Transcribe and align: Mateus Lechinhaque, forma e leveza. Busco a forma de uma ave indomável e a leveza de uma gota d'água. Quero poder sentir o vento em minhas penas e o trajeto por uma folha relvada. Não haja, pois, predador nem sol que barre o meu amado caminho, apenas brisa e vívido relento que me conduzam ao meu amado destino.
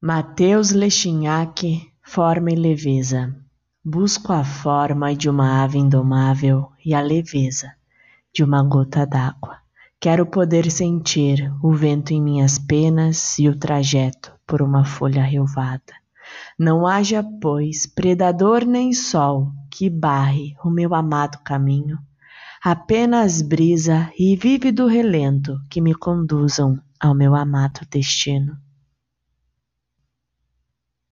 Mateus 0.00 0.70
Lechinhaque, 0.70 1.90
forma 2.04 2.52
e 2.52 2.54
leveza. 2.54 3.34
Busco 3.84 4.32
a 4.32 4.44
forma 4.44 5.12
de 5.12 5.28
uma 5.28 5.64
ave 5.64 5.76
indomável 5.76 6.70
e 6.86 6.94
a 6.94 7.00
leveza 7.00 7.72
de 8.32 8.44
uma 8.44 8.62
gota 8.62 9.04
d'água. 9.04 9.56
Quero 10.00 10.24
poder 10.24 10.70
sentir 10.70 11.52
o 11.60 11.72
vento 11.72 12.12
em 12.12 12.22
minhas 12.22 12.60
penas 12.60 13.40
e 13.40 13.48
o 13.48 13.58
trajeto 13.58 14.32
por 14.46 14.62
uma 14.62 14.84
folha 14.84 15.24
relvada. 15.24 15.92
Não 16.56 16.86
haja, 16.86 17.24
pois, 17.42 17.84
predador 17.84 18.64
nem 18.64 18.92
sol 18.92 19.50
que 19.68 19.90
barre 19.90 20.54
o 20.64 20.70
meu 20.70 20.94
amado 20.94 21.38
caminho, 21.42 21.98
apenas 22.64 23.42
brisa 23.42 24.12
e 24.16 24.36
vívido 24.36 24.86
relento 24.86 25.60
que 25.68 25.80
me 25.80 25.92
conduzam 25.92 26.80
ao 27.00 27.16
meu 27.16 27.34
amado 27.34 27.80
destino. 27.90 28.56